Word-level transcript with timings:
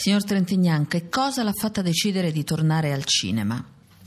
Signor 0.00 0.22
Trentignan, 0.22 0.86
che 0.86 1.08
cosa 1.08 1.42
l'ha 1.42 1.52
fatta 1.52 1.82
decidere 1.82 2.30
di 2.30 2.44
tornare 2.44 2.92
al 2.92 3.04
cinema? 3.04 3.60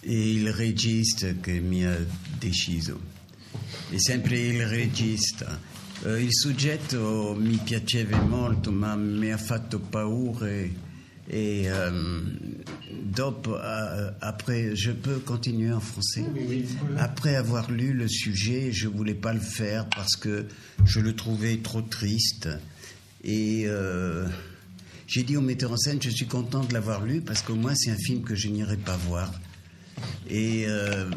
il 0.04 0.54
regista 0.54 1.28
che 1.42 1.60
mi 1.60 1.86
ha 1.86 1.98
deciso. 2.40 2.98
È 3.90 3.98
sempre 3.98 4.40
il 4.40 4.66
regista. 4.68 5.60
Uh, 6.04 6.16
il 6.16 6.32
soggetto 6.32 7.36
mi 7.38 7.60
piaceva 7.62 8.22
molto, 8.22 8.72
ma 8.72 8.96
mi 8.96 9.34
ha 9.34 9.38
fatto 9.38 9.80
paura. 9.80 10.48
Et 11.34 11.68
euh, 11.68 11.92
dopo, 12.90 13.58
euh, 13.58 14.12
après, 14.22 14.74
je 14.74 14.92
peux 14.92 15.20
continuer 15.20 15.74
en 15.74 15.82
français. 15.82 16.24
Après 16.98 17.36
avoir 17.36 17.70
lu 17.70 17.92
le 17.92 18.08
sujet, 18.08 18.72
je 18.72 18.88
voulais 18.88 19.14
pas 19.14 19.34
le 19.34 19.42
faire 19.42 19.88
parce 19.90 20.16
que 20.16 20.48
je 20.86 21.02
le 21.02 21.14
trouvais 21.16 21.58
trop 21.58 21.82
triste. 21.82 22.48
Et 23.24 23.66
euh, 23.68 24.26
j'ai 25.12 25.24
dit 25.24 25.36
au 25.36 25.42
metteur 25.42 25.74
en 25.74 25.78
scène, 25.78 26.02
je 26.02 26.10
suis 26.10 26.26
content 26.26 26.64
de 26.64 26.74
l'avoir 26.74 27.04
lu 27.04 27.20
parce 27.20 27.42
qu'au 27.42 27.56
moins 27.56 27.76
c'est 27.76 27.92
un 27.92 27.98
film 27.98 28.24
que 28.24 28.34
je 28.34 28.48
n'irai 28.48 28.78
pas 28.78 28.96
voir. 28.96 29.30
Et 30.30 30.64
euh, 30.68 31.12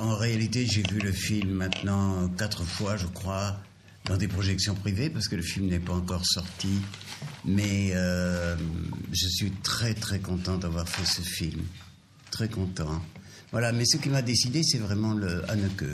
en 0.00 0.16
réalité, 0.16 0.66
j'ai 0.66 0.82
vu 0.82 0.98
le 0.98 1.12
film 1.12 1.50
maintenant 1.50 2.28
quatre 2.30 2.64
fois, 2.64 2.96
je 2.96 3.06
crois, 3.06 3.56
dans 4.04 4.16
des 4.16 4.26
projections 4.26 4.74
privées 4.74 5.10
parce 5.10 5.28
que 5.28 5.36
le 5.36 5.42
film 5.42 5.68
n'est 5.68 5.78
pas 5.78 5.92
encore 5.92 6.26
sorti. 6.26 6.80
Mais 7.44 7.92
euh, 7.94 8.56
je 9.12 9.28
suis 9.28 9.52
très 9.62 9.94
très 9.94 10.18
content 10.18 10.58
d'avoir 10.58 10.88
fait 10.88 11.06
ce 11.06 11.22
film. 11.22 11.62
Très 12.32 12.48
content. 12.48 13.00
Voilà, 13.52 13.70
mais 13.70 13.84
ce 13.84 13.96
qui 13.96 14.08
m'a 14.08 14.22
décidé, 14.22 14.64
c'est 14.64 14.78
vraiment 14.78 15.14
le 15.14 15.48
Anneke. 15.48 15.84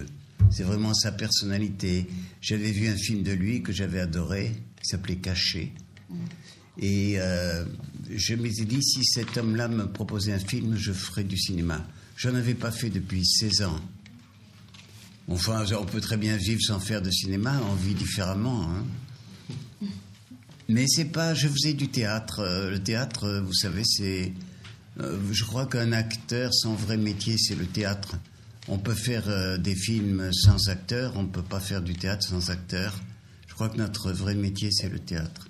C'est 0.50 0.64
vraiment 0.64 0.94
sa 0.94 1.12
personnalité. 1.12 2.08
J'avais 2.40 2.70
vu 2.72 2.88
un 2.88 2.96
film 2.96 3.22
de 3.22 3.32
lui 3.32 3.62
que 3.62 3.72
j'avais 3.72 4.00
adoré, 4.00 4.52
qui 4.80 4.88
s'appelait 4.88 5.16
Caché. 5.16 5.74
Et 6.78 7.14
euh, 7.18 7.64
je 8.10 8.34
me 8.34 8.48
suis 8.50 8.64
dit, 8.66 8.82
si 8.82 9.04
cet 9.04 9.36
homme-là 9.36 9.68
me 9.68 9.86
proposait 9.86 10.32
un 10.32 10.38
film, 10.38 10.74
je 10.76 10.92
ferais 10.92 11.24
du 11.24 11.36
cinéma. 11.36 11.86
Je 12.16 12.28
n'en 12.28 12.36
avais 12.36 12.54
pas 12.54 12.70
fait 12.70 12.90
depuis 12.90 13.24
16 13.26 13.62
ans. 13.62 13.80
Enfin, 15.28 15.64
on 15.78 15.84
peut 15.84 16.00
très 16.00 16.16
bien 16.16 16.36
vivre 16.36 16.60
sans 16.62 16.80
faire 16.80 17.02
de 17.02 17.10
cinéma, 17.10 17.60
on 17.70 17.74
vit 17.74 17.94
différemment. 17.94 18.68
Hein. 18.70 19.86
Mais 20.68 20.86
c'est 20.88 21.06
pas. 21.06 21.34
Je 21.34 21.48
faisais 21.48 21.74
du 21.74 21.88
théâtre. 21.88 22.40
Euh, 22.40 22.70
Le 22.70 22.82
théâtre, 22.82 23.24
euh, 23.24 23.40
vous 23.42 23.52
savez, 23.52 23.82
c'est. 23.84 24.32
euh, 25.00 25.18
Je 25.30 25.44
crois 25.44 25.66
qu'un 25.66 25.92
acteur, 25.92 26.52
son 26.54 26.74
vrai 26.74 26.96
métier, 26.96 27.36
c'est 27.38 27.54
le 27.54 27.66
théâtre. 27.66 28.16
On 28.68 28.78
peut 28.78 28.94
faire 28.94 29.58
des 29.58 29.74
films 29.74 30.32
sans 30.32 30.68
acteurs, 30.68 31.14
on 31.16 31.24
ne 31.24 31.28
peut 31.28 31.42
pas 31.42 31.58
faire 31.58 31.82
du 31.82 31.94
théâtre 31.94 32.24
sans 32.28 32.50
acteurs. 32.50 32.96
Je 33.48 33.54
crois 33.54 33.68
que 33.68 33.76
notre 33.76 34.12
vrai 34.12 34.36
métier, 34.36 34.70
c'est 34.70 34.88
le 34.88 35.00
théâtre. 35.00 35.48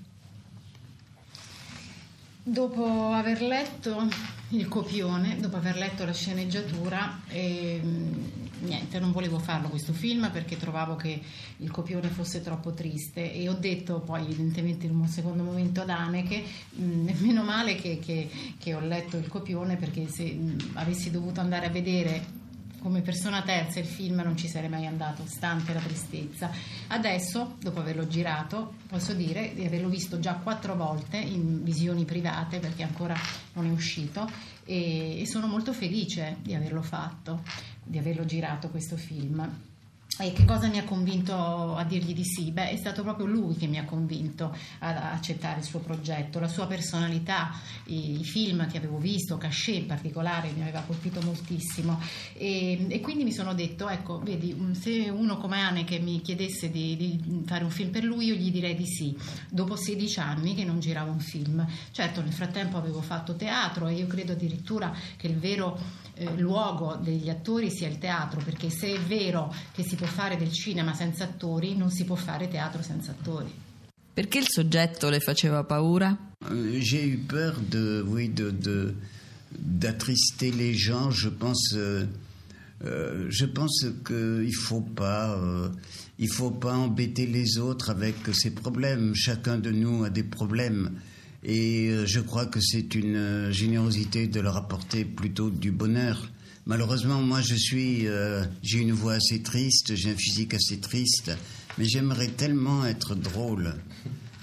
Dopo 2.44 3.12
aver 3.12 3.40
letto 3.40 4.08
il 4.48 4.66
copione, 4.66 5.38
dopo 5.38 5.56
aver 5.56 5.76
letto 5.76 6.04
la 6.04 6.12
sceneggiatura, 6.12 7.20
ehm, 7.28 8.30
niente, 8.62 8.98
non 8.98 9.12
volevo 9.12 9.38
farlo 9.38 9.68
questo 9.68 9.92
film 9.92 10.28
perché 10.32 10.56
trovavo 10.56 10.96
che 10.96 11.20
il 11.58 11.70
copione 11.70 12.08
fosse 12.08 12.42
troppo 12.42 12.72
triste 12.72 13.32
e 13.32 13.48
ho 13.48 13.54
detto 13.54 14.00
poi 14.00 14.22
evidentemente 14.22 14.86
in 14.86 14.96
un 14.96 15.06
secondo 15.06 15.44
momento 15.44 15.82
ad 15.82 15.90
Ane 15.90 16.24
che 16.24 16.42
mh, 16.70 17.10
meno 17.20 17.44
male 17.44 17.76
che, 17.76 18.00
che- 18.00 18.28
che 18.58 18.74
ho 18.74 18.80
letto 18.80 19.16
il 19.16 19.28
copione 19.28 19.76
perché 19.76 20.08
se 20.08 20.24
mh, 20.32 20.70
avessi 20.74 21.12
dovuto 21.12 21.38
andare 21.40 21.66
a 21.66 21.70
vedere 21.70 22.40
come 22.82 23.00
persona 23.00 23.42
terza 23.42 23.78
il 23.78 23.86
film 23.86 24.20
non 24.22 24.36
ci 24.36 24.48
sarei 24.48 24.68
mai 24.68 24.86
andato, 24.86 25.22
stante 25.26 25.72
la 25.72 25.80
tristezza. 25.80 26.50
Adesso, 26.88 27.56
dopo 27.60 27.80
averlo 27.80 28.06
girato, 28.08 28.74
posso 28.88 29.14
dire 29.14 29.54
di 29.54 29.64
averlo 29.64 29.88
visto 29.88 30.18
già 30.18 30.34
quattro 30.34 30.74
volte 30.74 31.16
in 31.16 31.62
visioni 31.62 32.04
private 32.04 32.58
perché 32.58 32.82
ancora 32.82 33.16
non 33.54 33.66
è 33.66 33.70
uscito 33.70 34.28
e, 34.64 35.20
e 35.20 35.26
sono 35.26 35.46
molto 35.46 35.72
felice 35.72 36.36
di 36.42 36.54
averlo 36.54 36.82
fatto, 36.82 37.42
di 37.84 37.98
averlo 37.98 38.24
girato 38.24 38.68
questo 38.68 38.96
film. 38.96 39.70
E 40.18 40.32
che 40.34 40.44
cosa 40.44 40.68
mi 40.68 40.78
ha 40.78 40.84
convinto 40.84 41.74
a 41.74 41.84
dirgli 41.84 42.12
di 42.12 42.22
sì? 42.22 42.50
Beh, 42.52 42.68
è 42.68 42.76
stato 42.76 43.02
proprio 43.02 43.24
lui 43.24 43.56
che 43.56 43.66
mi 43.66 43.78
ha 43.78 43.84
convinto 43.86 44.54
ad 44.80 44.96
accettare 44.96 45.60
il 45.60 45.64
suo 45.64 45.78
progetto, 45.80 46.38
la 46.38 46.48
sua 46.48 46.66
personalità, 46.66 47.50
i, 47.86 48.20
i 48.20 48.24
film 48.24 48.68
che 48.70 48.76
avevo 48.76 48.98
visto, 48.98 49.38
Cachet 49.38 49.76
in 49.78 49.86
particolare 49.86 50.52
mi 50.52 50.60
aveva 50.60 50.82
colpito 50.82 51.20
moltissimo 51.22 51.98
e, 52.34 52.86
e 52.88 53.00
quindi 53.00 53.24
mi 53.24 53.32
sono 53.32 53.54
detto, 53.54 53.88
ecco, 53.88 54.20
vedi, 54.20 54.52
un- 54.52 54.74
se 54.74 55.08
uno 55.08 55.38
come 55.38 55.60
Anne 55.60 55.84
che 55.84 55.98
mi 55.98 56.20
chiedesse 56.20 56.70
di, 56.70 56.94
di 56.96 57.42
fare 57.46 57.64
un 57.64 57.70
film 57.70 57.90
per 57.90 58.04
lui, 58.04 58.26
io 58.26 58.34
gli 58.34 58.52
direi 58.52 58.74
di 58.76 58.86
sì, 58.86 59.16
dopo 59.48 59.76
16 59.76 60.20
anni 60.20 60.54
che 60.54 60.64
non 60.64 60.78
giravo 60.78 61.10
un 61.10 61.20
film. 61.20 61.66
Certo, 61.90 62.20
nel 62.20 62.34
frattempo 62.34 62.76
avevo 62.76 63.00
fatto 63.00 63.34
teatro 63.34 63.88
e 63.88 63.94
io 63.94 64.06
credo 64.06 64.32
addirittura 64.32 64.94
che 65.16 65.26
il 65.26 65.38
vero 65.38 66.01
eh, 66.14 66.36
luogo 66.36 66.96
degli 66.96 67.28
attori 67.28 67.70
sia 67.70 67.88
il 67.88 67.98
teatro, 67.98 68.40
perché 68.44 68.70
se 68.70 68.94
è 68.94 68.98
vero 69.00 69.52
che 69.72 69.82
si 69.82 69.96
può 69.96 70.06
fare 70.06 70.36
del 70.36 70.52
cinema 70.52 70.94
senza 70.94 71.24
attori, 71.24 71.76
non 71.76 71.90
si 71.90 72.04
può 72.04 72.16
fare 72.16 72.48
teatro 72.48 72.82
senza 72.82 73.12
attori. 73.12 73.52
Perché 74.14 74.38
il 74.38 74.46
soggetto 74.48 75.08
le 75.08 75.20
faceva 75.20 75.64
paura? 75.64 76.14
Euh, 76.50 76.78
J'ai 76.80 77.06
eu 77.06 77.18
peur 77.18 77.58
de, 77.60 78.02
oui, 78.06 78.28
de, 78.28 78.50
de- 78.50 78.94
d'attrister 79.50 80.50
les 80.50 80.74
gens. 80.74 81.10
Je 81.10 81.30
pense, 81.30 81.72
euh, 81.74 82.04
euh, 82.84 83.26
je 83.30 83.46
pense 83.46 83.86
qu'il 84.04 84.54
faut 84.54 84.82
pas, 84.82 85.32
euh, 85.38 85.70
il 86.18 86.28
faut 86.30 86.50
pas 86.50 86.74
embêter 86.74 87.26
les 87.26 87.56
autres 87.58 87.88
avec 87.90 88.16
ses 88.34 88.50
problèmes. 88.52 89.14
Chacun 89.14 89.56
de 89.58 89.70
nous 89.70 90.04
a 90.04 90.10
des 90.10 90.24
problèmes. 90.24 90.90
Et 91.44 91.88
euh, 91.88 92.06
je 92.06 92.20
crois 92.20 92.46
que 92.46 92.60
c'est 92.60 92.94
une 92.94 93.16
euh, 93.16 93.52
générosité 93.52 94.28
de 94.28 94.40
leur 94.40 94.56
apporter 94.56 95.04
plutôt 95.04 95.50
du 95.50 95.72
bonheur. 95.72 96.30
Malheureusement, 96.66 97.20
moi, 97.20 97.40
je 97.40 97.56
suis, 97.56 98.06
euh, 98.06 98.44
j'ai 98.62 98.78
une 98.78 98.92
voix 98.92 99.14
assez 99.14 99.42
triste, 99.42 99.96
j'ai 99.96 100.10
un 100.10 100.16
physique 100.16 100.54
assez 100.54 100.78
triste, 100.78 101.32
mais 101.78 101.84
j'aimerais 101.84 102.28
tellement 102.28 102.86
être 102.86 103.16
drôle. 103.16 103.74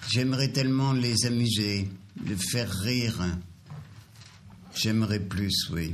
J'aimerais 0.10 0.50
tellement 0.50 0.92
les 0.92 1.26
amuser, 1.26 1.88
les 2.26 2.36
faire 2.36 2.70
rire. 2.70 3.24
J'aimerais 4.76 5.22
plus, 5.22 5.70
oui. 5.72 5.94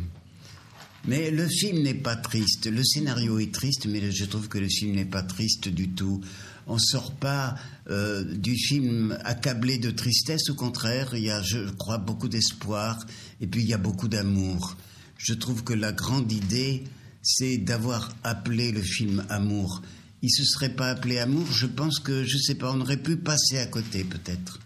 Mais 1.07 1.29
le 1.29 1.47
film 1.47 1.83
n'est 1.83 1.93
pas 1.93 2.15
triste. 2.15 2.65
Le 2.65 2.83
scénario 2.83 3.37
est 3.37 3.53
triste, 3.53 3.85
mais 3.85 4.11
je 4.11 4.25
trouve 4.25 4.47
que 4.47 4.57
le 4.57 4.67
film 4.67 4.95
n'est 4.95 5.05
pas 5.05 5.21
triste 5.21 5.67
du 5.67 5.89
tout. 5.89 6.21
On 6.67 6.77
sort 6.77 7.11
pas 7.11 7.55
euh, 7.89 8.23
du 8.23 8.55
film 8.55 9.17
accablé 9.23 9.77
de 9.77 9.91
tristesse. 9.91 10.49
Au 10.49 10.55
contraire, 10.55 11.13
il 11.13 11.23
y 11.23 11.29
a, 11.29 11.41
je 11.41 11.69
crois, 11.71 11.97
beaucoup 11.97 12.27
d'espoir 12.27 13.05
et 13.41 13.47
puis 13.47 13.61
il 13.61 13.67
y 13.67 13.73
a 13.73 13.77
beaucoup 13.77 14.07
d'amour. 14.07 14.75
Je 15.17 15.33
trouve 15.33 15.63
que 15.63 15.73
la 15.73 15.91
grande 15.91 16.31
idée, 16.31 16.83
c'est 17.21 17.57
d'avoir 17.57 18.15
appelé 18.23 18.71
le 18.71 18.81
film 18.81 19.25
Amour. 19.29 19.81
Il 20.21 20.31
se 20.31 20.43
serait 20.43 20.69
pas 20.69 20.89
appelé 20.89 21.19
Amour, 21.19 21.51
je 21.51 21.67
pense 21.67 21.99
que, 21.99 22.23
je 22.23 22.37
sais 22.37 22.55
pas, 22.55 22.71
on 22.71 22.81
aurait 22.81 22.97
pu 22.97 23.17
passer 23.17 23.59
à 23.59 23.65
côté 23.67 24.03
peut-être. 24.03 24.59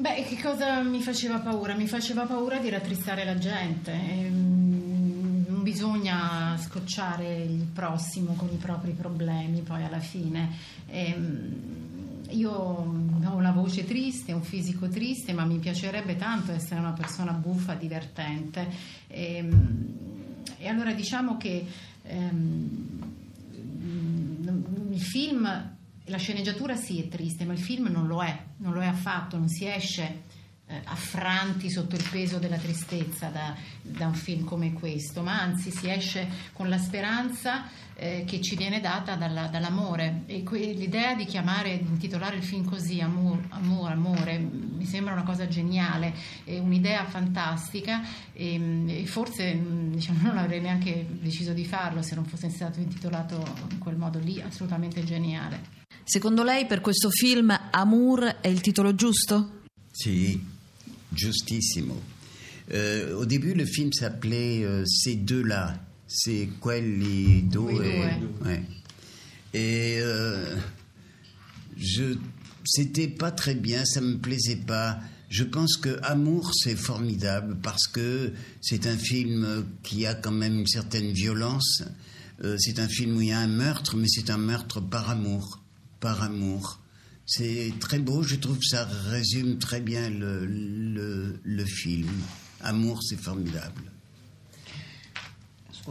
Beh, 0.00 0.24
che 0.26 0.40
cosa 0.40 0.82
mi 0.82 1.02
faceva 1.02 1.40
paura? 1.40 1.74
Mi 1.74 1.86
faceva 1.86 2.24
paura 2.24 2.58
di 2.58 2.70
rattristare 2.70 3.22
la 3.22 3.36
gente. 3.36 3.90
Ehm, 3.90 4.49
Non 5.60 5.68
bisogna 5.70 6.56
scocciare 6.58 7.42
il 7.42 7.66
prossimo 7.70 8.32
con 8.32 8.48
i 8.50 8.56
propri 8.56 8.92
problemi, 8.92 9.60
poi 9.60 9.84
alla 9.84 10.00
fine. 10.00 10.48
Ehm, 10.88 12.22
Io 12.30 12.50
ho 12.50 12.80
una 13.34 13.50
voce 13.52 13.84
triste, 13.84 14.32
un 14.32 14.42
fisico 14.42 14.88
triste, 14.88 15.34
ma 15.34 15.44
mi 15.44 15.58
piacerebbe 15.58 16.16
tanto 16.16 16.52
essere 16.52 16.80
una 16.80 16.92
persona 16.92 17.32
buffa, 17.32 17.74
divertente. 17.74 18.66
Ehm, 19.08 19.86
E 20.56 20.66
allora 20.66 20.94
diciamo 20.94 21.36
che 21.36 21.66
ehm, 22.04 22.98
il 24.92 25.00
film, 25.02 25.74
la 26.04 26.16
sceneggiatura 26.16 26.74
sì 26.74 27.02
è 27.02 27.08
triste, 27.08 27.44
ma 27.44 27.52
il 27.52 27.58
film 27.60 27.88
non 27.88 28.06
lo 28.06 28.22
è, 28.22 28.34
non 28.58 28.72
lo 28.72 28.80
è 28.80 28.86
affatto, 28.86 29.36
non 29.36 29.48
si 29.50 29.66
esce 29.66 30.22
eh, 30.70 30.80
affranti 30.84 31.68
sotto 31.68 31.96
il 31.96 32.06
peso 32.08 32.38
della 32.38 32.56
tristezza 32.56 33.26
da, 33.28 33.56
da 33.82 34.06
un 34.06 34.14
film 34.14 34.44
come 34.44 34.72
questo, 34.72 35.22
ma 35.22 35.40
anzi 35.40 35.72
si 35.72 35.90
esce 35.90 36.28
con 36.52 36.68
la 36.68 36.78
speranza 36.78 37.68
eh, 37.96 38.24
che 38.24 38.40
ci 38.40 38.54
viene 38.54 38.80
data 38.80 39.16
dalla- 39.16 39.48
dall'amore 39.48 40.22
e 40.26 40.42
que- 40.44 40.72
l'idea 40.72 41.14
di 41.14 41.24
chiamare, 41.24 41.78
di 41.82 41.88
intitolare 41.88 42.36
il 42.36 42.44
film 42.44 42.64
così, 42.64 43.00
Amor, 43.00 43.46
Amor, 43.50 43.90
Amore, 43.90 44.38
mi 44.38 44.86
sembra 44.86 45.12
una 45.12 45.24
cosa 45.24 45.48
geniale, 45.48 46.14
è 46.44 46.58
un'idea 46.58 47.04
fantastica 47.04 48.02
e, 48.32 48.84
e 48.86 49.06
forse 49.06 49.52
mh, 49.52 49.90
diciamo, 49.96 50.20
non 50.22 50.38
avrei 50.38 50.60
neanche 50.60 51.04
deciso 51.20 51.52
di 51.52 51.64
farlo 51.66 52.00
se 52.00 52.14
non 52.14 52.24
fosse 52.24 52.48
stato 52.48 52.78
intitolato 52.78 53.42
in 53.70 53.78
quel 53.78 53.96
modo 53.96 54.18
lì, 54.20 54.40
assolutamente 54.40 55.04
geniale. 55.04 55.78
Secondo 56.04 56.42
lei 56.42 56.66
per 56.66 56.80
questo 56.80 57.10
film 57.10 57.56
Amour 57.70 58.38
è 58.40 58.48
il 58.48 58.60
titolo 58.60 58.94
giusto? 58.94 59.58
Si, 59.92 60.49
giustissimo. 61.14 62.00
Euh, 62.72 63.16
au 63.16 63.26
début, 63.26 63.54
le 63.54 63.64
film 63.64 63.92
s'appelait 63.92 64.64
euh, 64.64 64.84
Ces 64.86 65.16
deux-là. 65.16 65.76
C'est 66.06 66.48
quelli 66.62 67.42
due. 67.42 67.58
Quei 67.58 68.10
due. 68.20 68.44
Ouais. 68.44 68.62
Et 69.52 69.98
euh, 70.00 70.56
je, 71.76 72.14
c'était 72.64 73.08
pas 73.08 73.30
très 73.30 73.54
bien, 73.54 73.84
ça 73.84 74.00
me 74.00 74.18
plaisait 74.18 74.56
pas. 74.56 74.98
Je 75.28 75.44
pense 75.44 75.76
que 75.76 75.98
Amour, 76.02 76.52
c'est 76.54 76.76
formidable 76.76 77.56
parce 77.62 77.86
que 77.86 78.32
c'est 78.60 78.86
un 78.86 78.96
film 78.96 79.64
qui 79.82 80.06
a 80.06 80.14
quand 80.14 80.32
même 80.32 80.58
une 80.58 80.66
certaine 80.66 81.12
violence. 81.12 81.84
C'est 82.58 82.80
un 82.80 82.88
film 82.88 83.16
où 83.16 83.20
il 83.20 83.28
y 83.28 83.32
a 83.32 83.38
un 83.38 83.46
meurtre, 83.46 83.96
mais 83.96 84.08
c'est 84.08 84.30
un 84.30 84.38
meurtre 84.38 84.80
par 84.80 85.10
amour. 85.10 85.60
Par 86.00 86.22
amour. 86.22 86.80
C'est 87.32 87.72
très 87.78 88.00
beau, 88.00 88.24
je 88.24 88.34
trouve 88.34 88.58
que 88.58 88.64
ça 88.64 88.84
résume 88.84 89.58
très 89.58 89.80
bien 89.80 90.10
le, 90.10 90.44
le, 90.46 91.38
le 91.44 91.64
film. 91.64 92.10
Amour, 92.60 93.04
c'est 93.04 93.20
formidable. 93.20 93.82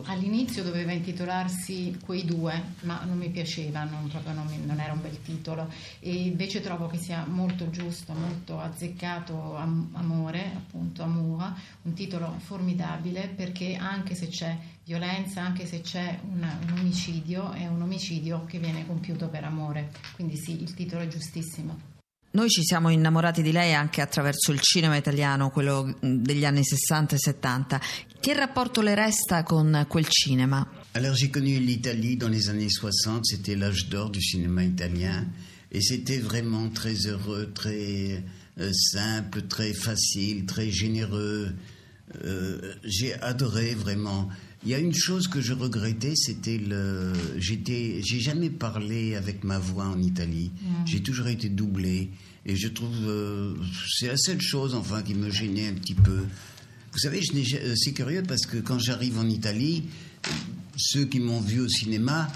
All'inizio 0.05 0.63
doveva 0.63 0.91
intitolarsi 0.91 1.97
Quei 2.03 2.25
due, 2.25 2.75
ma 2.81 3.03
non 3.05 3.17
mi 3.17 3.29
piaceva, 3.29 3.83
non, 3.83 4.09
non, 4.33 4.45
mi, 4.47 4.63
non, 4.65 4.79
era 4.79 4.93
un 4.93 5.01
bel 5.01 5.21
titolo. 5.21 5.69
E 5.99 6.13
invece 6.13 6.61
trovo 6.61 6.87
che 6.87 6.97
sia 6.97 7.25
molto 7.25 7.69
giusto, 7.69 8.13
molto 8.13 8.59
azzeccato 8.59 9.55
am, 9.55 9.89
Amore, 9.93 10.51
appunto 10.55 11.03
Amour, 11.03 11.53
un 11.83 11.93
titolo 11.93 12.35
formidabile 12.39 13.27
perché 13.35 13.75
anche 13.75 14.15
se 14.15 14.27
c'è 14.27 14.57
violenza, 14.85 15.41
anche 15.41 15.65
se 15.65 15.81
c'è 15.81 16.19
una, 16.31 16.57
un 16.67 16.79
omicidio, 16.79 17.51
è 17.51 17.67
un 17.67 17.81
omicidio 17.81 18.45
che 18.45 18.59
viene 18.59 18.85
compiuto 18.85 19.27
per 19.27 19.43
amore. 19.43 19.91
Quindi 20.15 20.35
sì, 20.35 20.61
il 20.61 20.73
titolo 20.73 21.03
è 21.03 21.07
giustissimo. 21.07 21.98
Noi 22.31 22.47
ci 22.47 22.63
siamo 22.63 22.89
innamorati 22.89 23.41
di 23.41 23.51
lei 23.51 23.73
anche 23.73 24.01
attraverso 24.01 24.51
il 24.51 24.59
cinema 24.59 24.95
italiano, 24.95 25.49
quello 25.49 25.97
degli 25.99 26.45
anni 26.45 26.63
60 26.63 27.15
e 27.15 27.17
70. 27.17 27.81
Che 28.19 28.33
rapporto 28.33 28.81
le 28.81 28.93
resta 28.93 29.41
con 29.41 29.85
quel 29.87 30.05
cinema? 30.07 30.63
Alors 30.91 31.15
j'ai 31.15 31.31
connu 31.31 31.57
l'Italie 31.57 32.17
dans 32.17 32.29
les 32.29 32.49
années 32.49 32.69
60, 32.69 33.25
c'était 33.25 33.55
l'âge 33.55 33.87
d'or 33.87 34.11
du 34.11 34.21
cinéma 34.21 34.63
italien 34.63 35.27
et 35.71 35.81
c'était 35.81 36.19
vraiment 36.19 36.69
très 36.69 37.07
heureux, 37.07 37.51
très 37.51 38.23
euh, 38.59 38.71
simple, 38.73 39.47
très 39.47 39.73
facile, 39.73 40.45
très 40.45 40.69
généreux. 40.69 41.55
Euh, 42.25 42.75
j'ai 42.83 43.19
adoré 43.21 43.73
vraiment. 43.73 44.29
Il 44.63 44.69
y 44.69 44.73
a 44.73 44.79
une 44.79 44.93
chose 44.93 45.27
que 45.27 45.39
je 45.39 45.53
regrettais, 45.53 46.15
c'était 46.15 46.57
le. 46.57 47.13
J'étais, 47.37 48.01
j'ai 48.03 48.19
jamais 48.19 48.49
parlé 48.49 49.15
avec 49.15 49.45
ma 49.45 49.57
voix 49.57 49.85
en 49.85 50.01
Italie. 50.01 50.51
Mm. 50.61 50.85
J'ai 50.85 51.01
toujours 51.01 51.27
été 51.27 51.47
doublé, 51.47 52.09
et 52.45 52.55
je 52.57 52.67
trouve 52.67 53.07
euh, 53.07 53.53
c'est 53.97 54.07
la 54.07 54.17
seule 54.17 54.41
chose, 54.41 54.75
enfin, 54.75 55.01
qui 55.01 55.13
me 55.13 55.29
gênait 55.29 55.67
un 55.67 55.73
petit 55.73 55.95
peu. 55.95 56.25
Vous 56.91 56.99
savez, 56.99 57.21
euh, 57.33 57.73
c'est 57.77 57.93
curieux 57.93 58.23
parce 58.27 58.45
que 58.45 58.57
quand 58.57 58.79
j'arrive 58.79 59.17
en 59.17 59.29
Italie, 59.29 59.83
ceux 60.75 61.05
qui 61.05 61.21
m'ont 61.21 61.39
vu 61.39 61.61
au 61.61 61.69
cinéma 61.69 62.27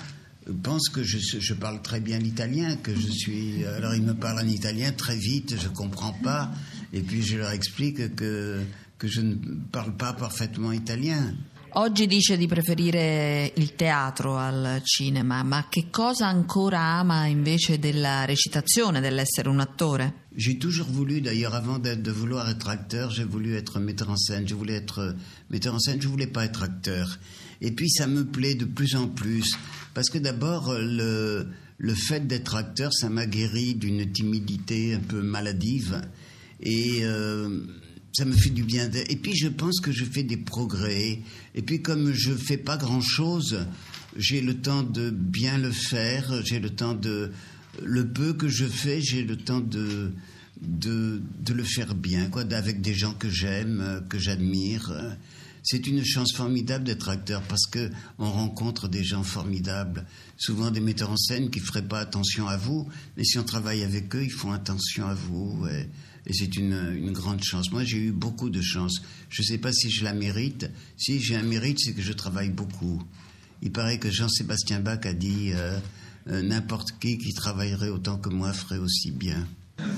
euh, 0.48 0.54
pensent 0.64 0.88
que 0.88 1.04
je, 1.04 1.18
je 1.18 1.54
parle 1.54 1.82
très 1.82 2.00
bien 2.00 2.20
l'italien, 2.20 2.78
que 2.78 2.96
je 2.96 3.12
suis. 3.12 3.66
Alors 3.66 3.96
ils 3.96 4.04
me 4.04 4.14
parlent 4.14 4.46
en 4.46 4.48
italien 4.48 4.94
très 4.94 5.18
vite, 5.18 5.56
je 5.62 5.68
comprends 5.68 6.14
pas, 6.14 6.54
et 6.94 7.02
puis 7.02 7.22
je 7.22 7.36
leur 7.36 7.52
explique 7.52 8.16
que 8.16 8.62
que 8.98 9.10
je 9.10 9.20
ne 9.20 9.36
parle 9.74 9.94
pas 9.98 10.14
parfaitement 10.14 10.72
italien. 10.72 11.36
Oggi 11.76 12.06
dice 12.06 12.38
di 12.38 12.46
preferire 12.46 13.52
il 13.56 13.74
teatro 13.74 14.38
al 14.38 14.82
cinema, 14.84 15.42
ma 15.42 15.66
che 15.70 15.88
cosa 15.90 16.28
ancora 16.28 16.80
ama 16.80 17.26
invece 17.26 17.80
della 17.80 18.26
recitazione, 18.26 19.02
dell'essere 19.02 19.50
un 19.50 19.60
attore? 19.60 20.14
J'ai 20.36 20.60
toujours 20.60 20.88
voulu, 20.88 21.20
d'ailleurs, 21.20 21.56
avant 21.56 21.80
de, 21.80 22.12
vouloir 22.12 22.48
être 22.48 22.70
acteur, 22.70 23.10
j'ai 23.10 23.24
voulu 23.24 23.56
être 23.56 23.80
metteur 23.80 24.12
en 24.12 24.18
scène. 24.18 24.48
Je 24.48 24.54
voulais 24.54 24.76
être 24.76 25.16
metteur 25.50 25.74
en 25.74 25.80
scène, 25.80 26.00
je 26.00 26.08
voulais 26.08 26.28
pas 26.28 26.46
être 26.46 26.62
acteur. 26.62 27.18
Et 27.60 27.72
puis 27.72 27.90
ça 27.90 28.06
me 28.06 28.24
plaît 28.24 28.54
de 28.54 28.66
plus 28.66 28.96
en 28.96 29.08
plus, 29.08 29.58
parce 29.96 30.12
que 30.12 30.20
d'abord 30.20 30.76
le, 30.78 31.48
le 31.80 31.96
fait 31.96 32.28
d'être 32.28 32.54
acteur, 32.54 32.94
ça 32.94 33.10
m'a 33.10 33.26
guéri 33.26 33.74
d'une 33.74 34.12
timidité 34.12 34.94
un 34.94 35.00
peu 35.00 35.24
maladive. 35.24 36.02
Et 36.60 37.00
euh, 37.02 37.66
ça 38.14 38.26
me 38.26 38.34
fait 38.34 38.52
du 38.52 38.64
bien. 38.64 38.90
Et 39.10 39.16
puis 39.16 39.36
je 39.36 39.48
pense 39.48 39.80
que 39.80 39.92
je 39.92 40.06
fais 40.06 40.24
des 40.24 40.38
progrès. 40.38 41.20
Et 41.56 41.62
puis 41.62 41.82
comme 41.82 42.14
je 42.14 42.34
fais 42.34 42.58
pas 42.58 42.78
grand-chose, 42.78 43.66
j'ai 44.16 44.42
le 44.42 44.56
temps 44.56 44.84
de 44.84 45.10
bien 45.10 45.58
le 45.58 45.72
faire. 45.72 46.44
J'ai 46.46 46.60
le 46.60 46.70
temps 46.70 46.94
de 46.94 47.32
le 47.84 48.08
peu 48.08 48.34
que 48.34 48.48
je 48.48 48.66
fais, 48.66 49.02
j'ai 49.02 49.24
le 49.24 49.36
temps 49.36 49.60
de 49.60 50.12
de, 50.62 51.22
le 51.54 51.64
faire 51.64 51.94
bien, 51.94 52.30
quoi, 52.30 52.44
avec 52.54 52.80
des 52.80 52.94
gens 52.94 53.14
que 53.14 53.30
j'aime, 53.30 54.04
que 54.10 54.18
j'admire. 54.18 54.94
C'est 55.64 55.88
une 55.88 56.04
chance 56.04 56.34
formidable 56.34 56.84
d'être 56.84 57.10
acteur 57.10 57.42
parce 57.42 57.66
que 57.66 57.90
on 58.20 58.30
rencontre 58.30 58.88
des 58.88 59.04
gens 59.04 59.24
formidables, 59.24 60.06
souvent 60.38 60.72
des 60.72 60.82
metteurs 60.82 61.12
en 61.12 61.18
scène 61.18 61.50
qui 61.50 61.60
feraient 61.60 61.88
pas 61.88 62.00
attention 62.00 62.48
à 62.48 62.58
vous, 62.58 62.88
mais 63.18 63.24
si 63.24 63.40
on 63.40 63.44
travaille 63.44 63.84
avec 63.84 64.14
eux, 64.16 64.24
ils 64.24 64.32
font 64.32 64.52
attention 64.52 65.08
à 65.08 65.14
vous. 65.14 65.66
Et 66.26 66.34
c'est 66.34 66.56
une, 66.56 66.96
une, 66.96 67.12
grande 67.12 67.44
chance. 67.44 67.72
Moi, 67.72 67.84
j'ai 67.84 67.98
eu 67.98 68.12
beaucoup 68.12 68.50
de 68.50 68.62
chance. 68.62 69.02
Je 69.30 69.42
ne 69.42 69.46
sais 69.46 69.58
pas 69.58 69.74
si 69.74 69.90
je 69.90 70.04
la 70.04 70.14
mérite. 70.14 70.70
Si 70.96 71.20
j'ai 71.20 71.36
un 71.36 71.44
mérite, 71.44 71.80
c'est 71.80 71.94
que 71.94 72.02
je 72.02 72.14
travaille 72.14 72.50
beaucoup. 72.50 73.02
Il 73.62 73.72
paraît 73.72 73.98
que 73.98 74.10
Jean-Sébastien 74.10 74.80
Bach 74.80 75.06
a 75.06 75.14
dit 75.14 75.52
euh, 75.54 75.78
euh, 76.30 76.42
n'importe 76.42 76.98
qui 77.00 77.18
qui 77.18 77.34
travaillerait 77.34 77.90
autant 77.90 78.18
que 78.18 78.30
moi 78.30 78.54
ferait 78.54 78.78
aussi 78.78 79.12
bien. 79.12 79.48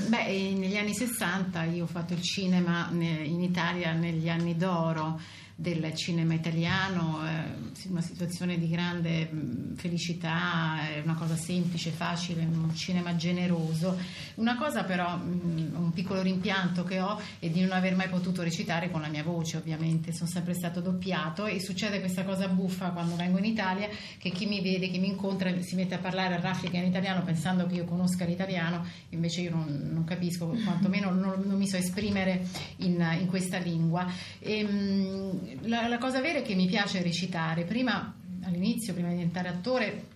Beh, 0.09 0.53
negli 0.53 0.77
anni 0.77 0.95
60 0.95 1.57
io 1.73 1.83
ho 1.83 1.87
fatto 1.87 2.13
il 2.13 2.23
cinema 2.23 2.89
in 2.91 3.41
Italia 3.41 3.91
negli 3.91 4.29
anni 4.29 4.55
d'oro 4.55 5.19
del 5.57 5.93
cinema 5.93 6.33
italiano, 6.33 7.21
eh, 7.25 7.87
una 7.87 8.01
situazione 8.01 8.57
di 8.57 8.67
grande 8.67 9.29
felicità, 9.75 10.89
è 10.89 10.99
una 11.01 11.13
cosa 11.13 11.37
semplice, 11.37 11.91
facile, 11.91 12.43
un 12.43 12.75
cinema 12.75 13.15
generoso. 13.15 13.97
Una 14.35 14.57
cosa 14.57 14.83
però, 14.83 15.15
un 15.15 15.91
piccolo 15.93 16.21
rimpianto 16.21 16.83
che 16.83 16.99
ho 16.99 17.21
è 17.39 17.49
di 17.49 17.61
non 17.61 17.71
aver 17.71 17.95
mai 17.95 18.09
potuto 18.09 18.43
recitare 18.43 18.91
con 18.91 18.99
la 18.99 19.07
mia 19.07 19.23
voce, 19.23 19.55
ovviamente, 19.55 20.11
sono 20.11 20.29
sempre 20.29 20.53
stato 20.53 20.81
doppiato 20.81 21.45
e 21.45 21.61
succede 21.61 21.99
questa 22.01 22.25
cosa 22.25 22.49
buffa 22.49 22.89
quando 22.89 23.15
vengo 23.15 23.37
in 23.37 23.45
Italia 23.45 23.87
che 24.17 24.31
chi 24.31 24.47
mi 24.47 24.61
vede, 24.61 24.89
chi 24.89 24.99
mi 24.99 25.07
incontra 25.07 25.53
si 25.61 25.75
mette 25.75 25.95
a 25.95 25.99
parlare 25.99 26.35
a 26.35 26.39
raffica 26.41 26.77
in 26.77 26.85
italiano 26.85 27.23
pensando 27.23 27.65
che 27.65 27.75
io 27.75 27.85
conosca 27.85 28.25
l'italiano, 28.25 28.85
invece 29.09 29.41
io 29.41 29.51
non, 29.51 29.89
non 29.93 30.03
capisco, 30.03 30.47
quantomeno 30.47 31.11
non, 31.11 31.43
non, 31.45 31.57
mi 31.57 31.67
so 31.67 31.77
esprimere 31.77 32.45
in, 32.77 33.03
in 33.19 33.27
questa 33.27 33.57
lingua. 33.57 34.05
E, 34.39 35.43
la, 35.61 35.87
la 35.87 35.97
cosa 35.97 36.21
vera 36.21 36.39
è 36.39 36.41
che 36.41 36.55
mi 36.55 36.67
piace 36.67 37.01
recitare. 37.01 37.63
Prima, 37.63 38.15
all'inizio, 38.43 38.93
prima 38.93 39.09
di 39.09 39.15
diventare 39.15 39.49
attore, 39.49 40.07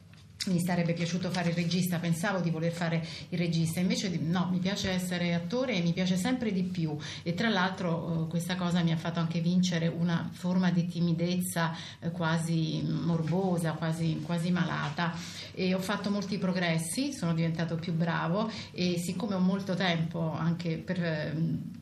mi 0.47 0.62
sarebbe 0.62 0.94
piaciuto 0.94 1.30
fare 1.30 1.50
il 1.50 1.56
regista, 1.56 2.00
pensavo 2.00 2.39
di 2.39 2.50
voler 2.50 2.71
fare 2.71 3.06
il 3.30 3.38
regista, 3.38 3.81
invece 3.81 4.18
no, 4.19 4.47
mi 4.50 4.59
piace 4.59 4.89
essere 4.89 5.33
attore 5.33 5.75
e 5.75 5.81
mi 5.81 5.91
piace 5.91 6.15
sempre 6.15 6.53
di 6.53 6.63
più. 6.63 6.95
E 7.24 7.33
tra 7.33 7.50
l'altro 7.50 8.25
eh, 8.25 8.30
questa 8.30 8.56
cosa 8.56 8.81
mi 8.81 8.91
ha 8.94 8.97
fatto 8.97 9.19
anche 9.19 9.41
vincere 9.41 9.88
una 9.88 10.29
forma 10.31 10.72
di 10.72 10.88
timidezza 10.88 11.75
eh, 12.00 12.12
quasi 12.12 12.81
morbosa, 12.84 13.74
quasi, 13.74 14.22
quasi 14.25 14.50
malata. 14.50 15.13
E 15.53 15.74
ho 15.74 15.79
fatto 15.79 16.10
molti 16.10 16.38
progressi, 16.38 17.12
sono 17.12 17.34
diventato 17.34 17.75
più 17.75 17.93
bravo 17.93 18.50
e 18.72 18.98
siccome 18.98 19.36
ho 19.36 19.39
molto 19.39 19.75
tempo 19.75 20.31
anche 20.31 20.77
per, 20.77 21.03
eh, 21.03 21.36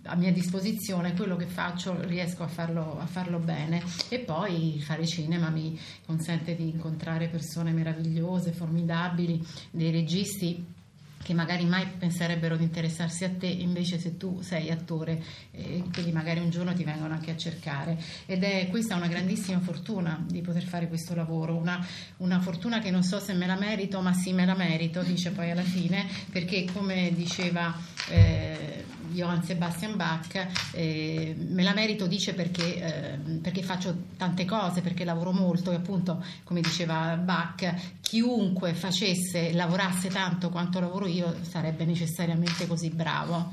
a 0.04 0.16
mia 0.16 0.32
disposizione, 0.32 1.14
quello 1.14 1.36
che 1.36 1.46
faccio 1.46 1.96
riesco 2.06 2.42
a 2.42 2.48
farlo, 2.48 3.00
a 3.00 3.06
farlo 3.06 3.38
bene. 3.38 3.84
E 4.10 4.18
poi 4.18 4.82
fare 4.82 5.06
cinema 5.06 5.50
mi 5.50 5.80
consente 6.06 6.56
di 6.56 6.70
incontrare 6.70 7.28
persone 7.28 7.72
meravigliose 7.72 8.47
cose 8.48 8.52
formidabili, 8.52 9.46
dei 9.72 9.92
registi 9.92 10.76
che 11.22 11.34
magari 11.34 11.66
mai 11.66 11.86
penserebbero 11.98 12.56
di 12.56 12.64
interessarsi 12.64 13.26
a 13.26 13.30
te, 13.30 13.48
invece 13.48 14.00
se 14.00 14.16
tu 14.16 14.40
sei 14.42 14.72
attore, 14.72 15.22
eh, 15.52 15.84
quelli 15.92 16.14
magari 16.14 16.40
un 16.40 16.50
giorno 16.50 16.74
ti 16.74 16.86
vengono 16.86 17.14
anche 17.14 17.32
a 17.32 17.36
cercare. 17.36 18.02
Ed 18.26 18.44
è 18.44 18.68
questa 18.70 18.96
una 18.96 19.08
grandissima 19.08 19.60
fortuna 19.60 20.24
di 20.26 20.40
poter 20.42 20.64
fare 20.64 20.88
questo 20.88 21.16
lavoro, 21.16 21.56
una, 21.56 21.86
una 22.18 22.40
fortuna 22.40 22.80
che 22.80 22.92
non 22.92 23.04
so 23.04 23.20
se 23.20 23.34
me 23.34 23.46
la 23.46 23.58
merito, 23.58 24.00
ma 24.00 24.14
sì 24.14 24.32
me 24.32 24.46
la 24.46 24.56
merito, 24.56 25.02
dice 25.02 25.32
poi 25.32 25.52
alla 25.52 25.64
fine, 25.64 26.08
perché 26.32 26.66
come 26.72 27.12
diceva... 27.14 27.76
Eh, 28.10 28.86
Johann 29.18 29.42
Sebastian 29.42 29.96
Bach, 29.96 30.48
eh, 30.74 31.36
me 31.36 31.64
la 31.64 31.74
merito 31.74 32.06
dice 32.06 32.36
perché, 32.36 32.76
eh, 32.76 33.18
perché, 33.42 33.64
faccio 33.64 33.96
tante 34.16 34.46
cose, 34.46 34.82
perché 34.82 35.04
lavoro 35.04 35.32
molto 35.32 35.72
e 35.72 35.76
appunto 35.76 36.24
come 36.44 36.62
diceva 36.62 37.18
Bach, 37.18 37.74
chiunque 38.00 38.76
facesse, 38.76 39.54
lavorasse 39.54 40.10
tanto 40.10 40.50
quanto 40.50 40.80
lavoro 40.80 41.08
io 41.08 41.36
sarebbe 41.42 41.84
necessariamente 41.84 42.68
così 42.68 42.90
bravo. 42.90 43.50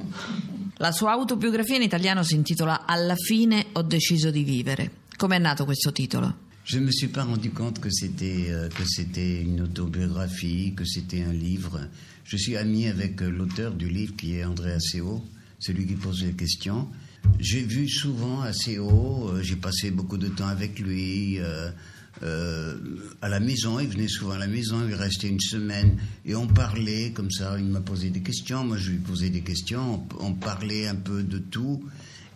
La 0.76 0.92
sua 0.92 1.12
autobiografia 1.12 1.76
in 1.76 1.82
italiano 1.82 2.22
si 2.22 2.34
intitola 2.34 2.84
Alla 2.84 3.16
fine 3.16 3.66
ho 3.72 3.82
deciso 3.82 4.30
di 4.30 4.42
vivere. 4.42 4.90
Com'è 5.16 5.38
nato 5.38 5.64
questo 5.64 5.92
titolo? 5.92 6.42
Je 6.66 6.78
ne 6.78 6.86
me 6.86 6.92
suis 6.92 7.08
pas 7.08 7.24
rendu 7.24 7.50
compte 7.50 7.78
que 7.78 7.90
c'était 7.90 8.46
euh, 8.48 8.68
que 8.68 8.84
c'était 8.86 9.42
une 9.42 9.60
autobiographie, 9.60 10.72
que 10.74 10.86
c'était 10.86 11.22
un 11.22 11.32
livre. 11.32 11.78
Je 12.24 12.38
suis 12.38 12.56
ami 12.56 12.88
avec 12.88 13.20
euh, 13.20 13.28
l'auteur 13.28 13.74
du 13.74 13.88
livre 13.90 14.16
qui 14.16 14.36
est 14.36 14.44
André 14.44 14.72
Asseo. 14.72 15.22
Celui 15.64 15.86
qui 15.86 15.94
pose 15.94 16.22
les 16.22 16.32
questions. 16.32 16.88
J'ai 17.38 17.62
vu 17.62 17.88
souvent 17.88 18.42
assez 18.42 18.78
haut, 18.78 19.30
euh, 19.30 19.42
j'ai 19.42 19.56
passé 19.56 19.90
beaucoup 19.90 20.18
de 20.18 20.28
temps 20.28 20.46
avec 20.46 20.78
lui, 20.78 21.38
euh, 21.40 21.70
euh, 22.22 22.76
à 23.22 23.28
la 23.30 23.40
maison, 23.40 23.80
il 23.80 23.88
venait 23.88 24.08
souvent 24.08 24.32
à 24.32 24.38
la 24.38 24.46
maison, 24.46 24.86
il 24.86 24.94
restait 24.94 25.28
une 25.28 25.40
semaine 25.40 25.96
et 26.26 26.34
on 26.34 26.46
parlait 26.46 27.12
comme 27.12 27.30
ça, 27.30 27.58
il 27.58 27.64
m'a 27.64 27.80
posé 27.80 28.10
des 28.10 28.20
questions, 28.20 28.64
moi 28.64 28.76
je 28.76 28.90
lui 28.90 28.98
posais 28.98 29.30
des 29.30 29.40
questions, 29.40 30.06
on, 30.20 30.34
parlait 30.34 30.86
un 30.86 30.94
peu 30.94 31.22
de 31.22 31.38
tout 31.38 31.82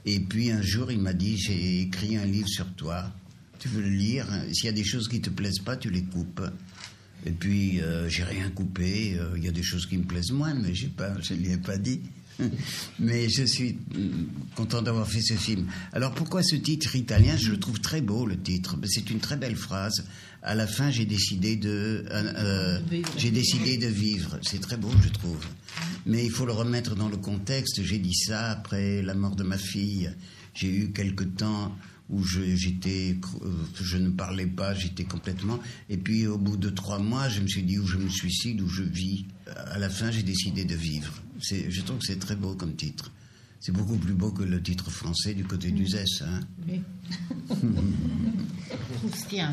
et 0.06 0.20
puis 0.20 0.50
un 0.50 0.62
jour 0.62 0.90
il 0.90 1.00
m'a 1.00 1.12
dit 1.12 1.36
j'ai 1.36 1.82
écrit 1.82 2.16
un 2.16 2.24
livre 2.24 2.48
sur 2.48 2.72
toi, 2.74 3.12
tu 3.58 3.68
veux 3.68 3.82
le 3.82 3.90
lire, 3.90 4.26
s'il 4.52 4.66
y 4.66 4.70
a 4.70 4.72
des 4.72 4.84
choses 4.84 5.06
qui 5.06 5.20
te 5.20 5.30
plaisent 5.30 5.60
pas, 5.60 5.76
tu 5.76 5.90
les 5.90 6.04
coupes. 6.04 6.42
Et 7.26 7.32
puis, 7.32 7.80
j'ai 8.06 8.22
rien 8.22 8.48
coupé. 8.50 9.18
Il 9.36 9.44
y 9.44 9.48
a 9.48 9.50
des 9.50 9.64
choses 9.64 9.86
qui 9.86 9.98
me 9.98 10.04
plaisent 10.04 10.30
moins, 10.30 10.54
mais 10.54 10.72
j'ai 10.72 10.86
pas, 10.86 11.20
je 11.20 11.34
ne 11.34 11.40
lui 11.40 11.50
ai 11.50 11.56
pas 11.56 11.76
dit. 11.76 12.00
mais 12.98 13.28
je 13.28 13.44
suis 13.44 13.72
mm, 13.72 14.54
content 14.54 14.82
d'avoir 14.82 15.08
fait 15.08 15.20
ce 15.20 15.34
film. 15.34 15.66
Alors, 15.92 16.14
pourquoi 16.14 16.42
ce 16.42 16.56
titre 16.56 16.94
italien? 16.96 17.36
Je 17.36 17.50
le 17.50 17.58
trouve 17.58 17.80
très 17.80 18.00
beau, 18.00 18.26
le 18.26 18.38
titre. 18.38 18.76
C'est 18.86 19.10
une 19.10 19.20
très 19.20 19.36
belle 19.36 19.56
phrase. 19.56 20.04
À 20.42 20.54
la 20.54 20.66
fin, 20.66 20.90
j'ai 20.90 21.04
décidé 21.04 21.56
de, 21.56 22.04
euh, 22.10 22.32
euh, 22.36 23.02
j'ai 23.16 23.30
décidé 23.30 23.76
de 23.76 23.88
vivre. 23.88 24.38
C'est 24.42 24.60
très 24.60 24.76
beau, 24.76 24.90
je 25.02 25.08
trouve. 25.08 25.44
Mais 26.06 26.24
il 26.24 26.30
faut 26.30 26.46
le 26.46 26.52
remettre 26.52 26.94
dans 26.94 27.08
le 27.08 27.16
contexte. 27.16 27.82
J'ai 27.82 27.98
dit 27.98 28.14
ça 28.14 28.50
après 28.50 29.02
la 29.02 29.14
mort 29.14 29.34
de 29.34 29.42
ma 29.42 29.58
fille. 29.58 30.10
J'ai 30.54 30.72
eu 30.72 30.92
quelque 30.92 31.24
temps 31.24 31.76
où 32.08 32.22
je, 32.22 32.40
j'étais, 32.56 33.18
euh, 33.42 33.50
je 33.80 33.98
ne 33.98 34.08
parlais 34.10 34.46
pas, 34.46 34.74
j'étais 34.74 35.04
complètement. 35.04 35.58
Et 35.90 35.98
puis 35.98 36.26
au 36.26 36.38
bout 36.38 36.56
de 36.56 36.70
trois 36.70 36.98
mois, 36.98 37.28
je 37.28 37.40
me 37.40 37.48
suis 37.48 37.62
dit 37.62 37.78
où 37.78 37.86
je 37.86 37.98
me 37.98 38.08
suicide, 38.08 38.60
où 38.62 38.68
je 38.68 38.82
vis. 38.82 39.26
À 39.46 39.78
la 39.78 39.90
fin, 39.90 40.10
j'ai 40.10 40.22
décidé 40.22 40.64
de 40.64 40.74
vivre. 40.74 41.12
Je 41.40 41.80
trouve 41.82 41.98
que 41.98 42.06
c'est 42.06 42.18
très 42.18 42.36
beau 42.36 42.54
comme 42.54 42.74
titre. 42.74 43.10
C'est 43.60 43.72
beaucoup 43.72 43.96
plus 43.96 44.14
beau 44.14 44.30
que 44.30 44.44
le 44.44 44.62
titre 44.62 44.90
français 44.90 45.34
du 45.34 45.44
côté 45.44 45.70
du 45.70 45.86
ZES. 45.86 46.22
Hein. 46.22 46.40
Oui. 46.68 46.82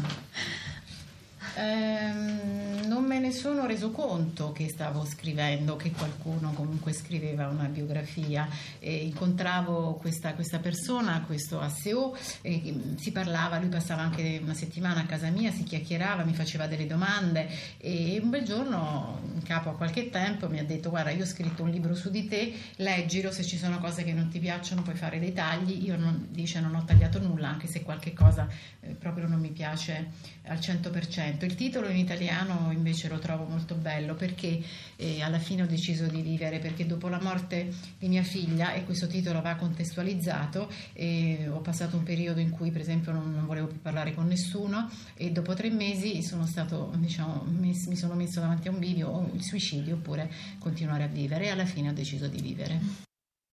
Ehm, 1.56 2.88
non 2.88 3.04
me 3.04 3.20
ne 3.20 3.32
sono 3.32 3.66
reso 3.66 3.92
conto 3.92 4.52
che 4.52 4.70
stavo 4.70 5.06
scrivendo, 5.06 5.76
che 5.76 5.92
qualcuno 5.92 6.52
comunque 6.54 6.94
scriveva 6.94 7.48
una 7.48 7.66
biografia. 7.66 8.48
E 8.80 8.96
incontravo 9.06 9.96
questa, 9.96 10.34
questa 10.34 10.60
persona, 10.60 11.24
questo 11.26 11.60
ASEO, 11.60 12.16
mm, 12.48 12.96
si 12.98 13.12
parlava, 13.12 13.60
lui 13.60 13.70
passava 13.70 14.02
anche 14.02 14.40
una 14.42 14.54
settimana 14.54 15.02
a 15.02 15.06
casa 15.06 15.30
mia, 15.30 15.52
si 15.52 15.64
chiacchierava, 15.64 16.24
mi 16.24 16.34
faceva 16.34 16.68
delle 16.68 16.88
domande 16.88 17.48
e 17.78 18.20
un 18.22 18.30
bel 18.30 18.44
giorno, 18.44 19.20
in 19.34 19.44
capo 19.44 19.70
a 19.70 19.76
qualche 19.76 20.10
tempo, 20.10 20.50
mi 20.50 20.60
ha 20.60 20.64
detto 20.64 20.90
guarda 20.90 21.12
io 21.12 21.24
ho 21.24 21.28
scritto 21.28 21.64
un 21.64 21.70
libro 21.70 21.96
su 21.96 22.10
di 22.10 22.28
te, 22.28 22.54
leggilo, 22.78 23.32
se 23.32 23.44
ci 23.44 23.58
sono 23.58 23.80
cose 23.80 24.04
che 24.04 24.14
non 24.14 24.30
ti 24.30 24.40
piacciono 24.40 24.82
puoi 24.82 24.96
fare 24.96 25.20
dei 25.20 25.34
tagli. 25.34 25.84
Io 25.86 25.98
non, 25.98 26.28
dice 26.30 26.60
non 26.60 26.76
ho 26.76 26.84
tagliato 26.84 27.20
nulla, 27.20 27.50
anche 27.50 27.68
se 27.68 27.82
qualche 27.82 28.14
cosa 28.14 28.48
eh, 28.82 28.94
proprio 28.94 29.28
non 29.28 29.40
mi 29.40 29.50
piace 29.50 30.12
al 30.46 30.58
100%. 30.58 31.45
Il 31.46 31.54
titolo 31.54 31.88
in 31.90 31.98
italiano 31.98 32.72
invece 32.72 33.08
lo 33.08 33.20
trovo 33.20 33.46
molto 33.46 33.76
bello 33.76 34.16
perché 34.16 34.60
eh, 34.96 35.22
alla 35.22 35.38
fine 35.38 35.62
ho 35.62 35.68
deciso 35.68 36.08
di 36.08 36.22
vivere, 36.22 36.58
perché 36.58 36.88
dopo 36.88 37.08
la 37.08 37.22
morte 37.22 37.72
di 38.00 38.08
mia 38.08 38.24
figlia, 38.24 38.74
e 38.74 38.84
questo 38.84 39.06
titolo 39.06 39.42
va 39.42 39.54
contestualizzato, 39.56 40.68
eh, 40.94 41.48
ho 41.48 41.62
passato 41.62 41.98
un 41.98 42.04
periodo 42.04 42.40
in 42.40 42.50
cui 42.50 42.72
per 42.72 42.82
esempio 42.82 43.12
non, 43.12 43.32
non, 43.32 43.46
volevo 43.46 43.68
più 43.68 43.80
parlare 43.80 44.16
con 44.16 44.26
nessuno 44.26 44.90
e 45.16 45.32
dopo 45.32 45.54
tre 45.54 45.70
mesi 45.70 46.24
sono 46.24 46.48
stato, 46.48 46.92
diciamo, 46.98 47.44
mi, 47.46 47.80
mi 47.88 47.96
sono 47.96 48.16
messo 48.16 48.40
davanti 48.40 48.68
a 48.68 48.72
un 48.72 48.80
video, 48.80 49.10
o 49.10 49.30
il 49.32 49.44
suicidio 49.44 49.96
oppure 49.96 50.32
continuare 50.58 51.04
a 51.04 51.08
vivere 51.08 51.46
e 51.46 51.50
alla 51.50 51.66
fine 51.66 51.90
ho 51.90 51.94
deciso 51.94 52.28
di 52.28 52.42
vivere. 52.42 53.14